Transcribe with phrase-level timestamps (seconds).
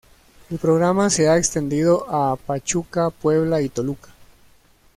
[0.49, 4.09] El programa se ha extendido a Pachuca, Puebla y Toluca.